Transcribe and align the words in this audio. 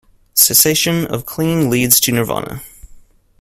The 0.35 0.41
cessation 0.45 1.05
of 1.05 1.27
clinging 1.27 1.69
leads 1.69 1.99
to 1.99 2.11
Nirvana. 2.11 2.63